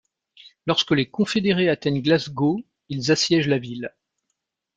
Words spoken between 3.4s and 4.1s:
la ville.